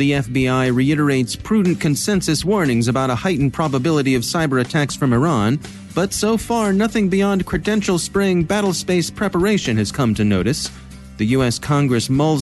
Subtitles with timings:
[0.00, 5.60] The FBI reiterates prudent consensus warnings about a heightened probability of cyber attacks from Iran,
[5.94, 10.70] but so far nothing beyond credential spraying battlespace preparation has come to notice.
[11.18, 11.58] The U.S.
[11.58, 12.40] Congress mulls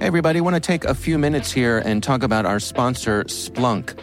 [0.00, 3.22] Hey, everybody, I want to take a few minutes here and talk about our sponsor,
[3.26, 3.96] Splunk.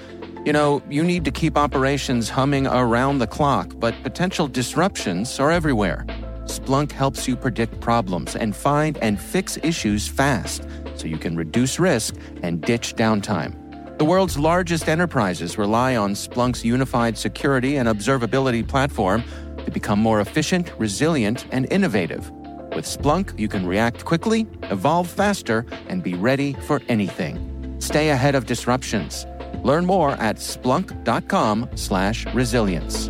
[0.46, 5.52] You know, you need to keep operations humming around the clock, but potential disruptions are
[5.52, 6.06] everywhere.
[6.52, 11.80] Splunk helps you predict problems and find and fix issues fast so you can reduce
[11.80, 13.56] risk and ditch downtime.
[13.98, 19.24] The world's largest enterprises rely on Splunk's unified security and observability platform
[19.64, 22.30] to become more efficient, resilient, and innovative.
[22.76, 27.78] With Splunk, you can react quickly, evolve faster, and be ready for anything.
[27.80, 29.26] Stay ahead of disruptions.
[29.64, 33.10] Learn more at splunk.com/resilience.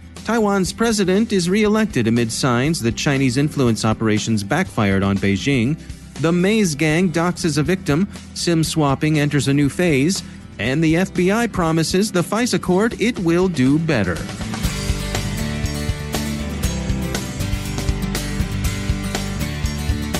[0.25, 5.79] Taiwan's president is re-elected amid signs that Chinese influence operations backfired on Beijing.
[6.21, 10.21] The Maze Gang doxes a victim, SIM swapping enters a new phase,
[10.59, 14.15] and the FBI promises the FISA court it will do better.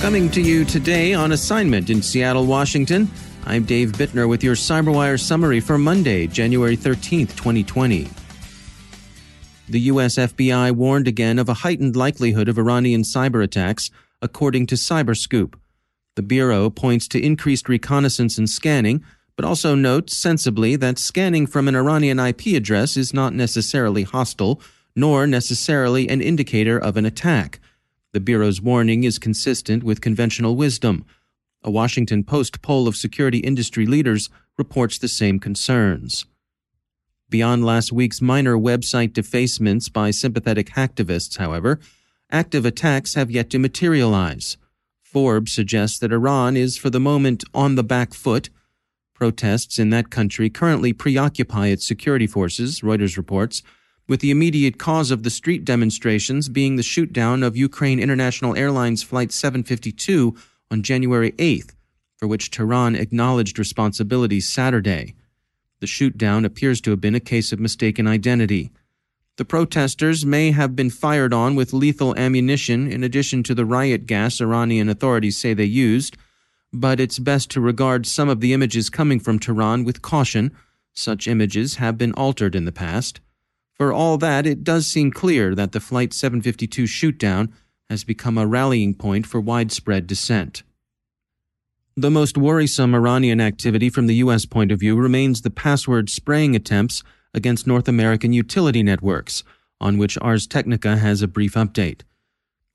[0.01, 3.07] Coming to you today on assignment in Seattle, Washington,
[3.45, 8.09] I'm Dave Bittner with your CyberWire summary for Monday, January 13th, 2020.
[9.72, 10.16] The U.S.
[10.16, 13.90] FBI warned again of a heightened likelihood of Iranian cyber attacks,
[14.22, 15.54] according to Cyberscoop.
[16.18, 19.02] The Bureau points to increased reconnaissance and scanning,
[19.38, 24.59] but also notes sensibly that scanning from an Iranian IP address is not necessarily hostile,
[24.94, 27.62] nor necessarily an indicator of an attack.
[28.12, 31.06] The Bureau's warning is consistent with conventional wisdom.
[31.64, 36.26] A Washington Post poll of security industry leaders reports the same concerns.
[37.31, 41.79] Beyond last week's minor website defacements by sympathetic hacktivists, however,
[42.29, 44.58] active attacks have yet to materialize.
[45.02, 48.50] Forbes suggests that Iran is for the moment on the back foot.
[49.14, 53.64] Protests in that country currently preoccupy its security forces, Reuters reports,
[54.09, 59.03] with the immediate cause of the street demonstrations being the shootdown of Ukraine International Airlines
[59.03, 60.35] Flight 752
[60.70, 61.76] on January 8th,
[62.17, 65.16] for which Tehran acknowledged responsibility Saturday.
[65.81, 68.72] The shootdown appears to have been a case of mistaken identity.
[69.37, 74.05] The protesters may have been fired on with lethal ammunition in addition to the riot
[74.05, 76.17] gas Iranian authorities say they used,
[76.72, 80.51] but it's best to regard some of the images coming from Tehran with caution
[80.93, 83.19] Such images have been altered in the past.
[83.73, 87.51] For all that, it does seem clear that the Flight 752 shootdown
[87.89, 90.61] has become a rallying point for widespread dissent.
[91.97, 94.46] The most worrisome Iranian activity from the U.S.
[94.46, 97.03] point of view remains the password spraying attempts
[97.34, 99.43] against North American utility networks,
[99.82, 102.03] on which Ars Technica has a brief update.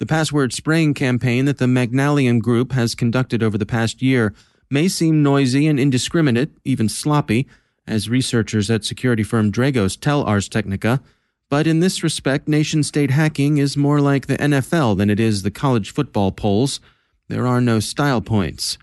[0.00, 4.34] The password spraying campaign that the Magnallium Group has conducted over the past year
[4.70, 7.46] may seem noisy and indiscriminate, even sloppy,
[7.86, 11.00] as researchers at security firm Dragos tell Ars Technica,
[11.48, 15.42] but in this respect, nation state hacking is more like the NFL than it is
[15.42, 16.80] the college football polls.
[17.28, 18.76] There are no style points.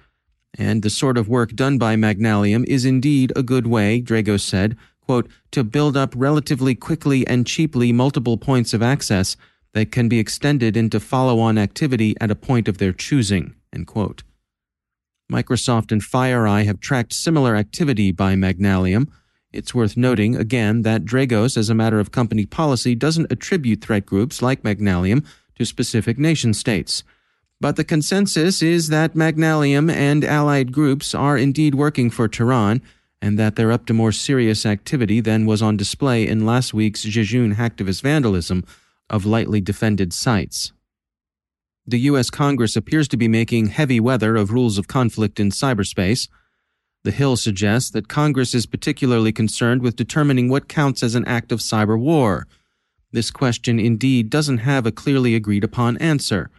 [0.57, 4.77] And the sort of work done by Magnallium is indeed a good way, Dragos said,
[5.01, 9.35] quote, to build up relatively quickly and cheaply multiple points of access
[9.73, 13.87] that can be extended into follow on activity at a point of their choosing, end
[13.87, 14.23] quote.
[15.31, 19.07] Microsoft and FireEye have tracked similar activity by Magnallium.
[19.51, 24.05] It's worth noting, again, that Dragos, as a matter of company policy, doesn't attribute threat
[24.05, 25.25] groups like Magnallium
[25.55, 27.03] to specific nation states.
[27.63, 32.81] But the consensus is that Magnallium and allied groups are indeed working for Tehran,
[33.21, 37.03] and that they're up to more serious activity than was on display in last week's
[37.03, 38.65] Jejune hacktivist vandalism
[39.09, 40.73] of lightly defended sites
[41.85, 42.29] the U.S.
[42.29, 46.29] Congress appears to be making heavy weather of rules of conflict in cyberspace.
[47.03, 51.51] The Hill suggests that Congress is particularly concerned with determining what counts as an act
[51.51, 52.47] of cyber war.
[53.11, 56.49] This question indeed doesn't have a clearly agreed upon answer.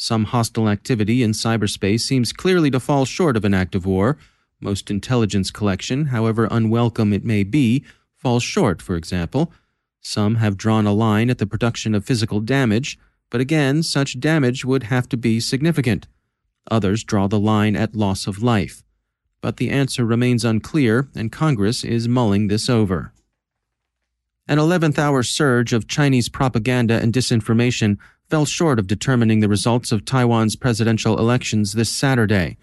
[0.00, 4.16] Some hostile activity in cyberspace seems clearly to fall short of an act of war.
[4.60, 7.84] Most intelligence collection, however unwelcome it may be,
[8.14, 9.52] falls short, for example.
[10.00, 12.96] Some have drawn a line at the production of physical damage.
[13.28, 16.06] But again, such damage would have to be significant.
[16.70, 18.84] Others draw the line at loss of life.
[19.40, 23.12] But the answer remains unclear, and Congress is mulling this over.
[24.46, 27.98] An 11th hour surge of Chinese propaganda and disinformation
[28.28, 32.56] fell short of determining the results of Taiwan's presidential elections this Saturday.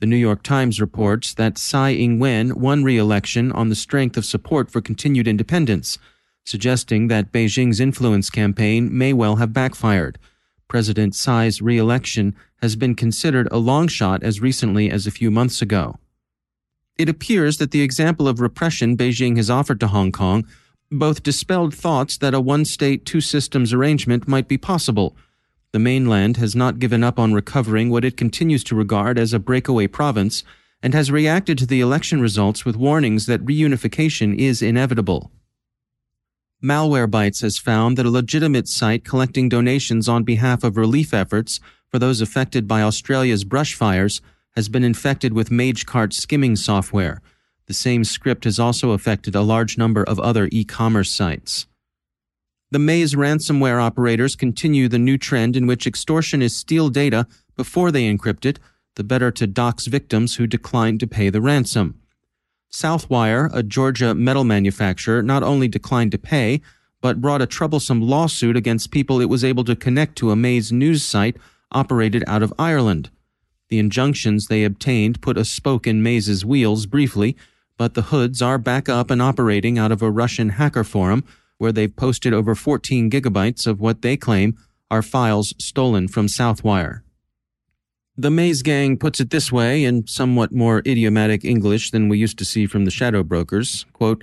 [0.00, 4.16] The New York Times reports that Tsai Ing wen won re election on the strength
[4.16, 5.98] of support for continued independence
[6.44, 10.18] suggesting that Beijing's influence campaign may well have backfired.
[10.68, 15.30] President Tsai's re election has been considered a long shot as recently as a few
[15.30, 15.98] months ago.
[16.96, 20.46] It appears that the example of repression Beijing has offered to Hong Kong
[20.98, 25.16] both dispelled thoughts that a one state, two systems arrangement might be possible.
[25.72, 29.38] The mainland has not given up on recovering what it continues to regard as a
[29.38, 30.44] breakaway province
[30.82, 35.32] and has reacted to the election results with warnings that reunification is inevitable.
[36.62, 41.60] Malwarebytes has found that a legitimate site collecting donations on behalf of relief efforts
[41.90, 44.20] for those affected by Australia's brushfires
[44.54, 47.20] has been infected with MageCart skimming software.
[47.66, 51.66] The same script has also affected a large number of other e commerce sites.
[52.70, 57.26] The Maze ransomware operators continue the new trend in which extortionists steal data
[57.56, 58.58] before they encrypt it,
[58.96, 62.00] the better to dox victims who decline to pay the ransom.
[62.70, 66.60] Southwire, a Georgia metal manufacturer, not only declined to pay,
[67.00, 70.72] but brought a troublesome lawsuit against people it was able to connect to a Maze
[70.72, 71.36] news site
[71.70, 73.10] operated out of Ireland.
[73.68, 77.36] The injunctions they obtained put a spoke in Maze's wheels briefly,
[77.76, 81.24] but the hoods are back up and operating out of a Russian hacker forum
[81.58, 84.56] where they've posted over 14 gigabytes of what they claim
[84.90, 87.02] are files stolen from Southwire.
[88.16, 92.38] The Maze Gang puts it this way in somewhat more idiomatic English than we used
[92.38, 93.86] to see from the shadow brokers.
[93.92, 94.22] Quote,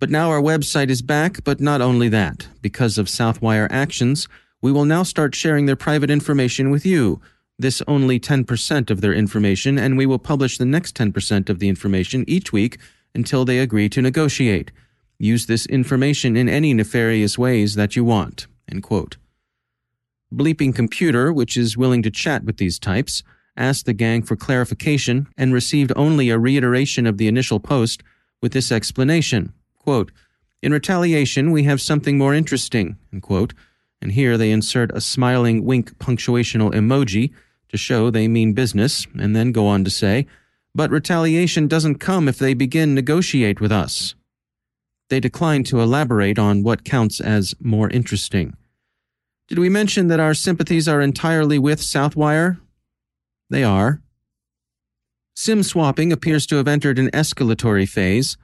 [0.00, 2.48] but now our website is back, but not only that.
[2.62, 4.28] Because of Southwire actions,
[4.60, 7.20] we will now start sharing their private information with you.
[7.58, 11.68] This only 10% of their information, and we will publish the next 10% of the
[11.68, 12.78] information each week
[13.14, 14.70] until they agree to negotiate.
[15.18, 18.46] Use this information in any nefarious ways that you want.
[20.32, 23.24] Bleeping Computer, which is willing to chat with these types,
[23.56, 28.04] asked the gang for clarification and received only a reiteration of the initial post
[28.40, 29.52] with this explanation.
[29.78, 30.12] Quote,
[30.62, 33.54] in retaliation, we have something more interesting, quote,
[34.00, 37.32] and here they insert a smiling wink punctuational emoji
[37.68, 40.26] to show they mean business, and then go on to say,
[40.74, 44.14] but retaliation doesn't come if they begin negotiate with us.
[45.08, 48.56] They decline to elaborate on what counts as more interesting.
[49.48, 52.60] Did we mention that our sympathies are entirely with Southwire?
[53.48, 54.02] They are.
[55.34, 58.36] SIM swapping appears to have entered an escalatory phase.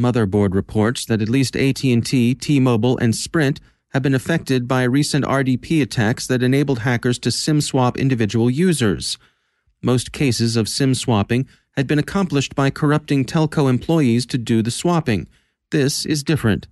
[0.00, 3.60] Motherboard reports that at least AT&T, T-Mobile, and Sprint
[3.92, 9.18] have been affected by recent RDP attacks that enabled hackers to SIM swap individual users.
[9.82, 14.70] Most cases of SIM swapping had been accomplished by corrupting telco employees to do the
[14.70, 15.28] swapping.
[15.70, 16.66] This is different.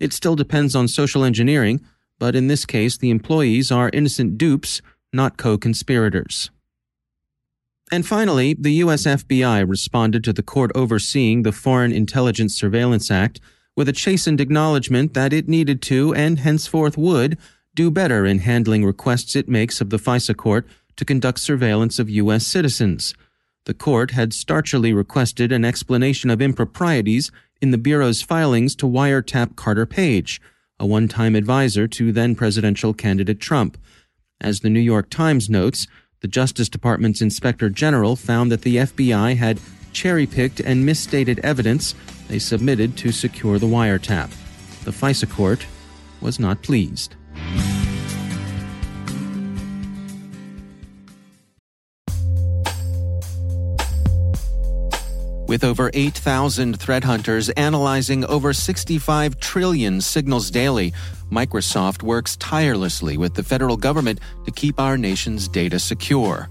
[0.00, 1.80] It still depends on social engineering,
[2.18, 4.82] but in this case, the employees are innocent dupes,
[5.12, 6.50] not co conspirators.
[7.90, 13.40] And finally, the US FBI responded to the court overseeing the Foreign Intelligence Surveillance Act
[13.78, 17.38] with a chastened acknowledgement that it needed to, and henceforth would,
[17.76, 20.66] do better in handling requests it makes of the FISA court
[20.96, 22.44] to conduct surveillance of U.S.
[22.44, 23.14] citizens.
[23.66, 27.30] The court had starchily requested an explanation of improprieties
[27.60, 30.40] in the Bureau's filings to wiretap Carter Page,
[30.80, 33.78] a one time advisor to then presidential candidate Trump.
[34.40, 35.86] As the New York Times notes,
[36.18, 39.60] the Justice Department's Inspector General found that the FBI had
[39.92, 41.94] cherry picked and misstated evidence
[42.28, 44.30] they submitted to secure the wiretap.
[44.84, 45.66] The FISA court
[46.20, 47.14] was not pleased.
[55.48, 60.92] With over 8,000 threat hunters analyzing over 65 trillion signals daily,
[61.32, 66.50] Microsoft works tirelessly with the federal government to keep our nation's data secure.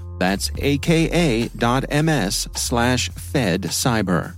[0.21, 4.35] That's aka.ms slash Fed Cyber.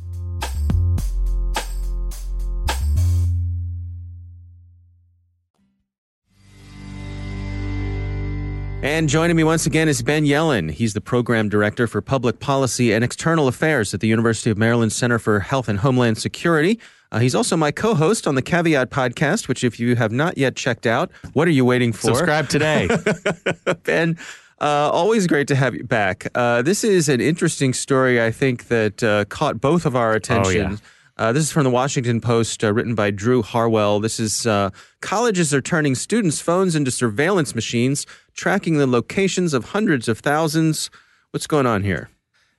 [8.82, 10.72] And joining me once again is Ben Yelin.
[10.72, 14.94] He's the program director for public policy and external affairs at the University of Maryland
[14.94, 16.80] Center for Health and Homeland Security.
[17.12, 20.56] Uh, he's also my co-host on the Caveat podcast, which if you have not yet
[20.56, 22.08] checked out, what are you waiting for?
[22.08, 22.90] Subscribe today.
[23.84, 24.18] ben,
[24.60, 26.28] uh, always great to have you back.
[26.36, 30.66] Uh, this is an interesting story, I think, that uh, caught both of our attention.
[30.66, 30.78] Oh, yeah.
[31.16, 34.00] Uh, this is from the Washington Post, uh, written by Drew Harwell.
[34.00, 39.66] This is uh, colleges are turning students' phones into surveillance machines, tracking the locations of
[39.66, 40.90] hundreds of thousands.
[41.32, 42.10] What's going on here?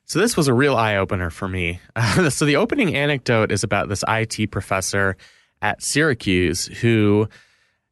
[0.06, 1.80] So this was a real eye opener for me.
[2.28, 5.16] so the opening anecdote is about this IT professor
[5.62, 7.28] at Syracuse who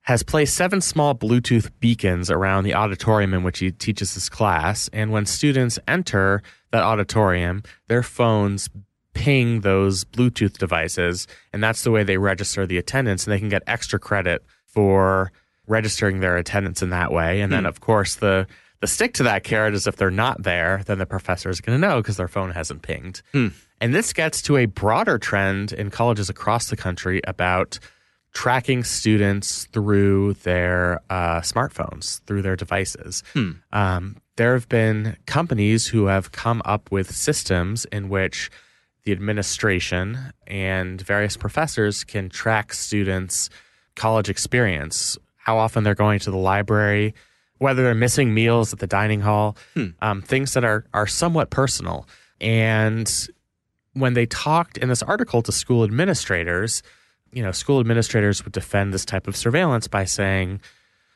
[0.02, 4.88] has placed seven small Bluetooth beacons around the auditorium in which he teaches his class.
[4.92, 6.42] And when students enter
[6.73, 8.68] that auditorium, their phones
[9.14, 13.49] ping those Bluetooth devices, and that's the way they register the attendance, and they can
[13.49, 15.30] get extra credit for
[15.68, 17.40] registering their attendance in that way.
[17.40, 17.66] And then, Hmm.
[17.66, 18.47] of course, the
[18.80, 21.80] the stick to that carrot is if they're not there, then the professor is going
[21.80, 23.23] to know because their phone hasn't pinged.
[23.30, 23.49] Hmm.
[23.80, 27.78] And this gets to a broader trend in colleges across the country about
[28.32, 33.22] tracking students through their uh, smartphones, through their devices.
[33.72, 38.50] Um, there have been companies who have come up with systems in which
[39.04, 43.50] the administration and various professors can track students'
[43.96, 47.14] college experience, how often they're going to the library,
[47.58, 49.56] whether they're missing meals at the dining hall,
[50.00, 52.08] um, things that are are somewhat personal.
[52.40, 53.12] And
[53.92, 56.82] when they talked in this article to school administrators,
[57.32, 60.60] you know, school administrators would defend this type of surveillance by saying,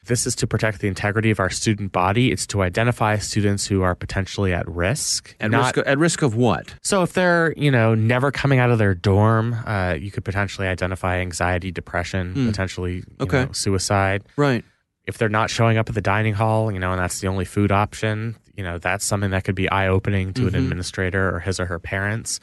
[0.05, 2.31] this is to protect the integrity of our student body.
[2.31, 5.35] It's to identify students who are potentially at risk.
[5.41, 6.75] At not- risk of, at risk of what?
[6.83, 10.69] so if they're, you know, never coming out of their dorm, uh, you could potentially
[10.69, 13.47] identify anxiety, depression, potentially you Okay.
[13.47, 14.23] know, suicide.
[14.37, 14.65] Right.
[15.09, 17.45] If they're not showing up at the dining hall, you know, and that's the only
[17.45, 21.41] food option, you know, that's something that could be eye opening to an administrator or
[21.41, 22.39] his or her parents.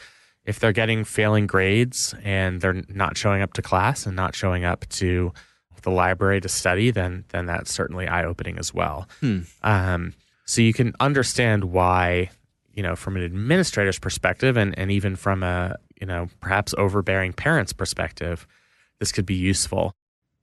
[0.45, 4.65] If they're getting failing grades and they're not showing up to class and not showing
[4.65, 5.31] up to
[5.83, 9.07] the library to study, then then that's certainly eye opening as well.
[9.61, 10.13] Um,
[10.45, 12.29] so you can understand why,
[12.73, 17.33] you know, from an administrator's perspective and, and even from a, you know, perhaps overbearing
[17.33, 18.47] parent's perspective,
[18.99, 19.93] this could be useful.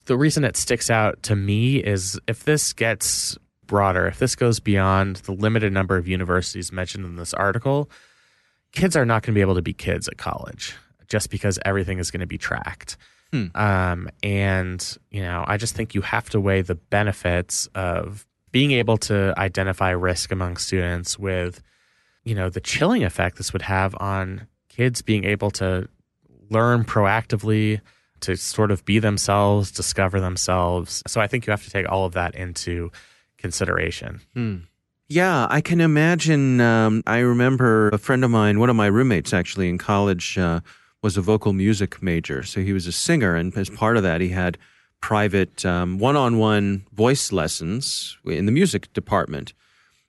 [0.06, 4.60] The reason it sticks out to me is if this gets broader, if this goes
[4.60, 7.90] beyond the limited number of universities mentioned in this article,
[8.72, 10.74] kids are not going to be able to be kids at college
[11.08, 12.96] just because everything is going to be tracked.
[13.54, 18.72] Um, and, you know, I just think you have to weigh the benefits of being
[18.72, 21.62] able to identify risk among students with,
[22.24, 25.88] you know, the chilling effect this would have on kids being able to
[26.48, 27.80] learn proactively,
[28.20, 31.02] to sort of be themselves, discover themselves.
[31.06, 32.90] So I think you have to take all of that into
[33.38, 34.20] consideration.
[35.10, 36.60] Yeah, I can imagine.
[36.60, 40.60] Um, I remember a friend of mine, one of my roommates actually in college, uh,
[41.02, 42.44] was a vocal music major.
[42.44, 44.56] So he was a singer, and as part of that, he had
[45.00, 49.52] private one on one voice lessons in the music department.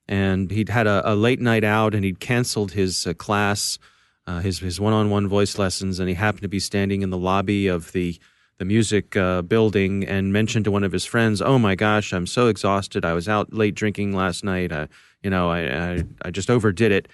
[0.07, 3.79] And he'd had a, a late night out and he'd canceled his uh, class,
[4.27, 7.09] uh, his, his one on one voice lessons, and he happened to be standing in
[7.09, 8.19] the lobby of the
[8.61, 12.27] the music uh, building and mentioned to one of his friends, "Oh my gosh, I'm
[12.27, 13.03] so exhausted.
[13.03, 14.71] I was out late drinking last night.
[14.71, 14.87] I,
[15.23, 15.61] you know, I,
[15.93, 17.07] I, I just overdid it."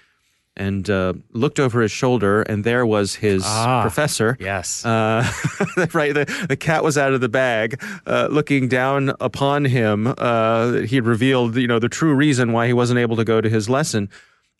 [0.58, 4.36] And uh, looked over his shoulder, and there was his Ah, professor.
[4.38, 4.84] Yes.
[4.84, 5.24] Uh,
[5.94, 10.12] right, the, the cat was out of the bag, uh, looking down upon him.
[10.18, 13.40] Uh, he had revealed, you know, the true reason why he wasn't able to go
[13.40, 14.10] to his lesson.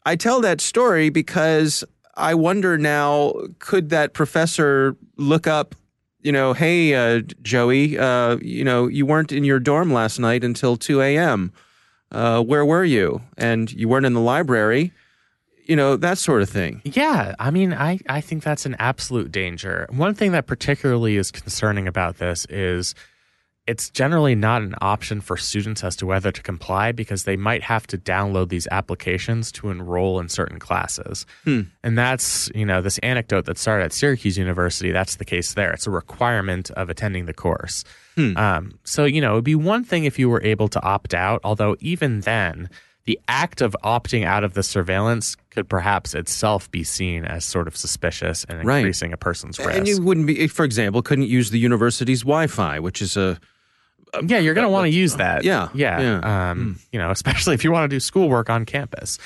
[0.07, 1.85] I tell that story because
[2.17, 5.75] I wonder now, could that professor look up,
[6.21, 10.45] you know, hey, uh, Joey, uh, you know, you weren't in your dorm last night
[10.45, 11.53] until 2 a.m.
[12.11, 13.21] Uh, where were you?
[13.37, 14.93] And you weren't in the library,
[15.67, 16.81] you know, that sort of thing.
[16.85, 19.87] Yeah, I mean, I, I think that's an absolute danger.
[19.91, 22.95] One thing that particularly is concerning about this is
[23.69, 27.63] it's generally not an option for students as to whether to comply because they might
[27.63, 31.27] have to download these applications to enroll in certain classes.
[31.47, 35.73] And that's, you know, this anecdote that started at Syracuse University, that's the case there.
[35.73, 37.85] It's a requirement of attending the course.
[38.17, 41.15] Um, so, you know, it would be one thing if you were able to opt
[41.15, 42.69] out, although even then,
[43.05, 47.67] the act of opting out of the surveillance could perhaps itself be seen as sort
[47.69, 48.79] of suspicious and Right.
[48.79, 49.73] increasing a person's risk.
[49.73, 53.39] And you wouldn't be, for example, couldn't use the university's Wi-Fi, which is a
[54.27, 55.45] yeah, you're going to want to use that.
[55.45, 56.01] yeah, yeah.
[56.01, 56.51] yeah.
[56.51, 59.19] Um, You know, especially if you want to do schoolwork on campus.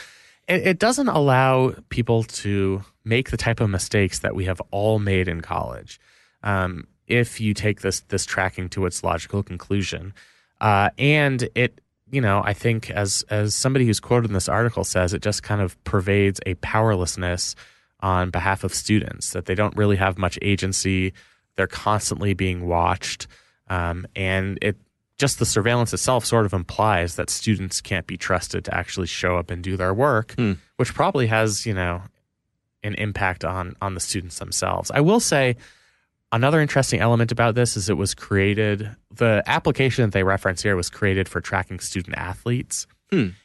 [0.49, 4.99] It, it doesn't allow people to make the type of mistakes that we have all
[4.99, 6.01] made in college.
[6.43, 10.15] Um, if you take this this tracking to its logical conclusion,
[10.61, 14.85] uh, and it, you know, I think as as somebody who's quoted in this article
[14.85, 17.55] says, it just kind of pervades a powerlessness
[18.01, 21.13] on behalf of students that they don't really have much agency.
[21.57, 23.27] They're constantly being watched.
[23.73, 24.77] Um, and it
[25.19, 29.37] just the surveillance itself sort of implies that students can't be trusted to actually show
[29.41, 30.35] up and do their work,
[30.79, 32.03] which probably has, you know,
[32.83, 34.91] an impact on on the students themselves.
[34.93, 35.57] I will say
[36.33, 40.77] another interesting element about this is it was created the application that they reference here
[40.77, 42.87] was created for tracking student athletes.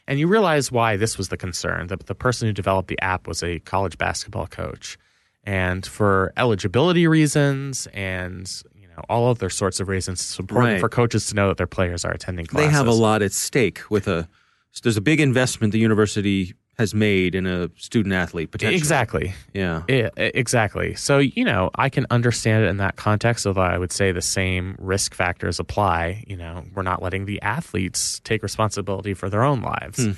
[0.07, 1.87] And you realize why this was the concern.
[1.87, 4.97] The, the person who developed the app was a college basketball coach.
[5.43, 8.49] And for eligibility reasons and
[8.97, 10.79] know all other sorts of reasons, it's important Right.
[10.79, 12.67] for coaches to know that their players are attending classes.
[12.67, 14.27] they have a lot at stake with a
[14.83, 18.77] there's a big investment the university has made in a student athlete potentially.
[18.77, 19.33] Exactly.
[19.53, 19.81] Yeah.
[19.89, 20.93] E- exactly.
[20.93, 24.21] So, you know, I can understand it in that context, although I would say the
[24.21, 26.23] same risk factors apply.
[26.27, 30.05] You know, we're not letting the athletes take responsibility for their own lives.
[30.05, 30.11] Hmm.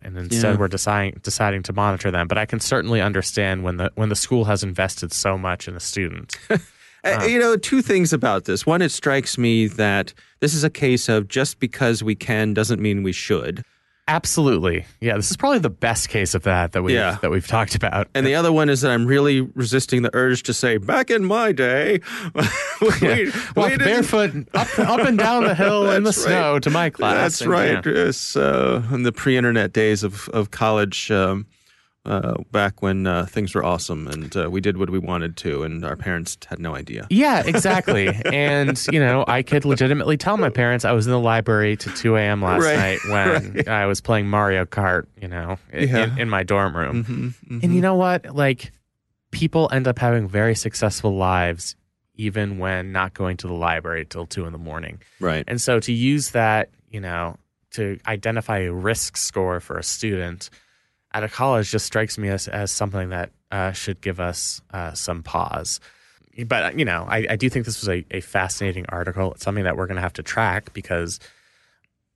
[0.00, 0.56] And instead Yeah.
[0.60, 2.28] we're deciding deciding to monitor them.
[2.28, 5.76] But I can certainly understand when the when the school has invested so much in
[5.76, 6.36] a student.
[7.06, 8.66] Uh, you know, two things about this.
[8.66, 12.80] One, it strikes me that this is a case of just because we can doesn't
[12.80, 13.62] mean we should.
[14.08, 14.86] Absolutely.
[15.00, 17.18] Yeah, this is probably the best case of that that we Yeah.
[17.22, 18.06] that we've talked about.
[18.14, 21.24] And the other one is that I'm really resisting the urge to say, back in
[21.24, 21.98] my day,
[22.34, 22.42] we,
[23.02, 26.14] we Walk didn't- barefoot up, up and down the hill in the right.
[26.14, 27.14] snow to my class.
[27.16, 27.84] That's And, right.
[27.84, 28.40] yeah.
[28.40, 31.44] Uh, in the pre-internet days of of college, um,
[32.06, 35.62] uh, back when uh, things were awesome and uh, we did what we wanted to,
[35.64, 37.06] and our parents had no idea.
[37.10, 38.08] Yeah, exactly.
[38.32, 41.90] and, you know, I could legitimately tell my parents I was in the library to
[41.90, 42.40] 2 a.m.
[42.42, 46.04] last Right, night when I was playing Mario Kart, you know, Yeah.
[46.12, 47.04] in, in my dorm room.
[47.04, 48.34] Mm-hmm, And you know what?
[48.34, 48.72] Like,
[49.32, 51.76] people end up having very successful lives
[52.14, 55.02] even when not going to the library till 2 in the morning.
[55.20, 55.44] Right.
[55.46, 57.36] And so to use that, you know,
[57.72, 60.48] to identify a risk score for a student
[61.16, 64.92] at a college just strikes me as, as something that uh, should give us uh,
[64.92, 65.80] some pause.
[66.46, 69.32] But, you know, I, I do think this was a, a fascinating article.
[69.32, 71.18] It's something that we're going to have to track because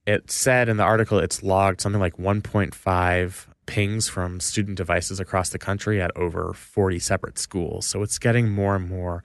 [0.07, 5.49] it said in the article it's logged something like 1.5 pings from student devices across
[5.49, 7.87] the country at over 40 separate schools.
[7.87, 9.25] So it's getting more and more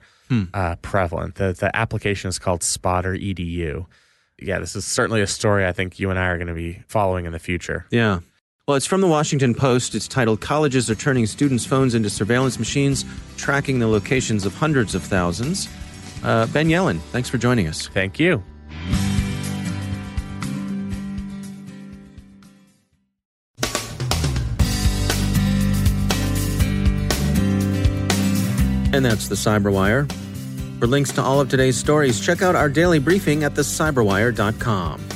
[0.54, 1.34] uh, prevalent.
[1.34, 3.84] The, the application is called Spotter EDU.
[4.40, 6.82] Yeah, this is certainly a story I think you and I are going to be
[6.88, 7.84] following in the future.
[7.90, 8.20] Yeah.
[8.68, 9.94] Well, it's from the Washington Post.
[9.94, 13.04] It's titled Colleges Are Turning Students' Phones into Surveillance Machines,
[13.36, 15.68] Tracking the Locations of Hundreds of Thousands.
[16.24, 17.86] Uh, ben Yelin, thanks for joining us.
[17.86, 18.42] Thank you.
[28.92, 30.10] And that's the Cyberwire.
[30.80, 35.15] For links to all of today's stories, check out our daily briefing at thecyberwire.com.